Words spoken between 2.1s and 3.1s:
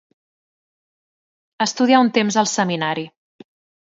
temps al Seminari.